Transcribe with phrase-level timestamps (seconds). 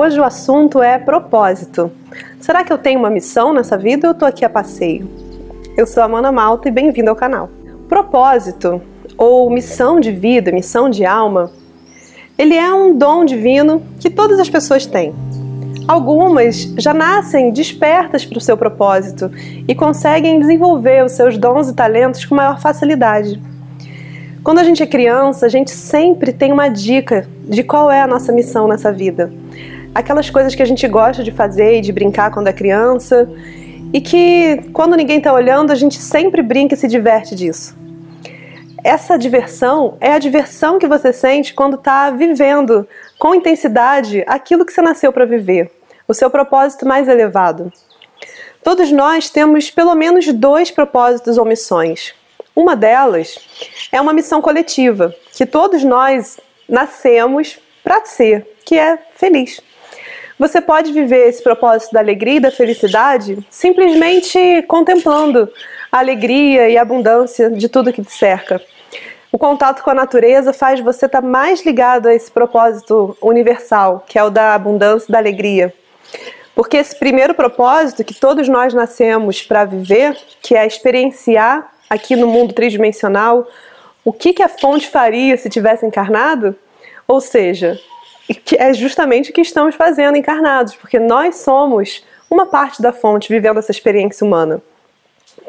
[0.00, 1.90] Hoje o assunto é propósito.
[2.38, 5.10] Será que eu tenho uma missão nessa vida ou eu tô aqui a passeio?
[5.76, 7.50] Eu sou a Mana Malta e bem-vindo ao canal.
[7.88, 8.80] Propósito,
[9.16, 11.50] ou missão de vida, missão de alma,
[12.38, 15.12] ele é um dom divino que todas as pessoas têm.
[15.88, 19.28] Algumas já nascem despertas para o seu propósito
[19.66, 23.42] e conseguem desenvolver os seus dons e talentos com maior facilidade.
[24.44, 28.06] Quando a gente é criança, a gente sempre tem uma dica de qual é a
[28.06, 29.32] nossa missão nessa vida.
[29.98, 33.28] Aquelas coisas que a gente gosta de fazer e de brincar quando é criança,
[33.92, 37.76] e que quando ninguém está olhando, a gente sempre brinca e se diverte disso.
[38.84, 42.86] Essa diversão é a diversão que você sente quando está vivendo
[43.18, 45.72] com intensidade aquilo que você nasceu para viver,
[46.06, 47.72] o seu propósito mais elevado.
[48.62, 52.14] Todos nós temos pelo menos dois propósitos ou missões.
[52.54, 53.36] Uma delas
[53.90, 59.60] é uma missão coletiva, que todos nós nascemos para ser, que é feliz.
[60.38, 65.50] Você pode viver esse propósito da alegria e da felicidade simplesmente contemplando
[65.90, 68.62] a alegria e a abundância de tudo que te cerca.
[69.32, 74.18] O contato com a natureza faz você estar mais ligado a esse propósito universal, que
[74.18, 75.74] é o da abundância e da alegria.
[76.54, 82.28] Porque esse primeiro propósito que todos nós nascemos para viver, que é experienciar aqui no
[82.28, 83.46] mundo tridimensional,
[84.04, 86.56] o que, que a fonte faria se tivesse encarnado?
[87.06, 87.78] Ou seja,
[88.34, 93.28] que é justamente o que estamos fazendo encarnados, porque nós somos uma parte da fonte
[93.28, 94.60] vivendo essa experiência humana.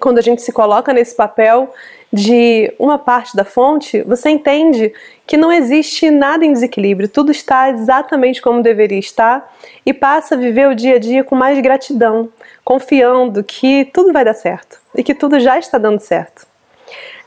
[0.00, 1.74] Quando a gente se coloca nesse papel
[2.12, 4.92] de uma parte da fonte, você entende
[5.26, 9.52] que não existe nada em desequilíbrio, tudo está exatamente como deveria estar
[9.84, 12.30] e passa a viver o dia a dia com mais gratidão,
[12.64, 16.46] confiando que tudo vai dar certo e que tudo já está dando certo.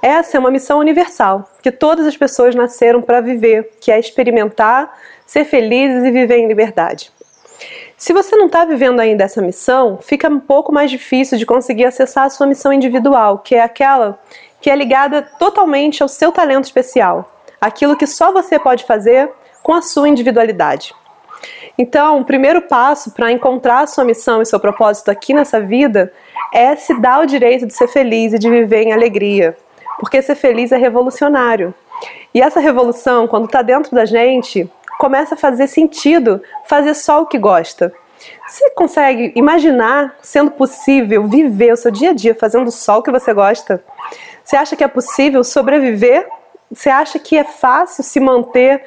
[0.02, 4.92] Essa é uma missão universal que todas as pessoas nasceram para viver, que é experimentar,
[5.32, 7.10] ser felizes e viver em liberdade.
[7.96, 11.86] Se você não está vivendo ainda essa missão, fica um pouco mais difícil de conseguir
[11.86, 14.20] acessar a sua missão individual, que é aquela
[14.60, 19.32] que é ligada totalmente ao seu talento especial, aquilo que só você pode fazer
[19.64, 20.94] com a sua individualidade.
[21.78, 26.11] Então, o primeiro passo para encontrar a sua missão e seu propósito aqui nessa vida
[26.54, 29.55] é se dar o direito de ser feliz e de viver em alegria,
[29.98, 31.73] porque ser feliz é revolucionário.
[32.34, 34.70] E essa revolução, quando está dentro da gente,
[35.02, 37.92] começa a fazer sentido fazer só o que gosta.
[38.48, 43.10] Você consegue imaginar sendo possível viver o seu dia a dia fazendo só o que
[43.10, 43.84] você gosta?
[44.44, 46.28] Você acha que é possível sobreviver?
[46.72, 48.84] Você acha que é fácil se manter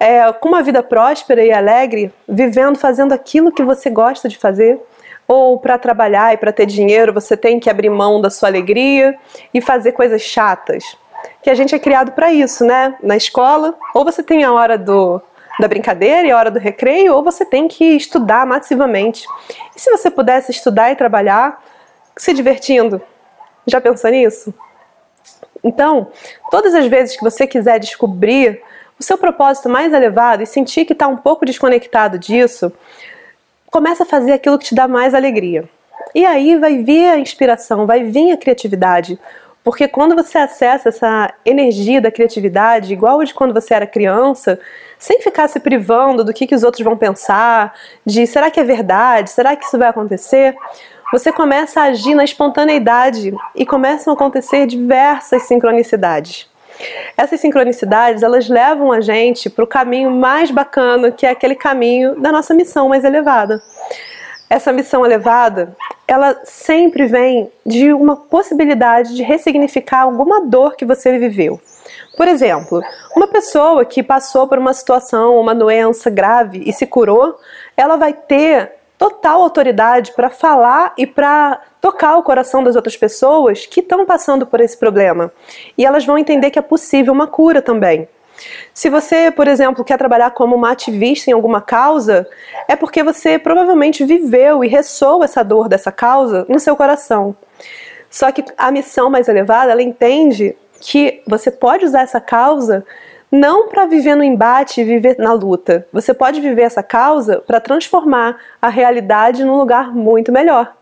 [0.00, 4.80] é, com uma vida próspera e alegre, vivendo, fazendo aquilo que você gosta de fazer?
[5.28, 9.16] Ou para trabalhar e para ter dinheiro você tem que abrir mão da sua alegria
[9.54, 10.98] e fazer coisas chatas?
[11.40, 12.96] Que a gente é criado para isso, né?
[13.00, 15.22] Na escola, ou você tem a hora do,
[15.60, 19.26] da brincadeira e a hora do recreio, ou você tem que estudar massivamente.
[19.76, 21.62] E se você pudesse estudar e trabalhar
[22.16, 23.00] se divertindo?
[23.66, 24.52] Já pensou nisso?
[25.62, 26.08] Então,
[26.50, 28.60] todas as vezes que você quiser descobrir
[28.98, 32.72] o seu propósito mais elevado e sentir que está um pouco desconectado disso,
[33.70, 35.68] começa a fazer aquilo que te dá mais alegria.
[36.14, 39.18] E aí vai vir a inspiração, vai vir a criatividade.
[39.64, 44.58] Porque quando você acessa essa energia da criatividade, igual de quando você era criança,
[44.98, 47.74] sem ficar se privando do que, que os outros vão pensar,
[48.04, 50.56] de será que é verdade, será que isso vai acontecer,
[51.12, 56.50] você começa a agir na espontaneidade e começam a acontecer diversas sincronicidades.
[57.16, 62.18] Essas sincronicidades, elas levam a gente para o caminho mais bacana, que é aquele caminho
[62.20, 63.62] da nossa missão mais elevada.
[64.48, 65.76] Essa missão elevada,
[66.12, 71.58] ela sempre vem de uma possibilidade de ressignificar alguma dor que você viveu.
[72.16, 72.82] Por exemplo,
[73.16, 77.38] uma pessoa que passou por uma situação, uma doença grave e se curou,
[77.74, 83.64] ela vai ter total autoridade para falar e para tocar o coração das outras pessoas
[83.64, 85.32] que estão passando por esse problema.
[85.76, 88.06] E elas vão entender que é possível uma cura também.
[88.74, 92.26] Se você, por exemplo, quer trabalhar como uma ativista em alguma causa,
[92.68, 97.36] é porque você provavelmente viveu e ressoa essa dor dessa causa no seu coração.
[98.10, 102.84] Só que a missão mais elevada, ela entende que você pode usar essa causa
[103.30, 105.86] não para viver no embate e viver na luta.
[105.90, 110.76] Você pode viver essa causa para transformar a realidade num lugar muito melhor.